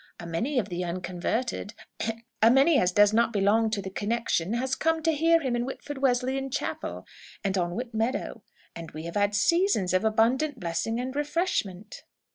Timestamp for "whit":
7.75-7.93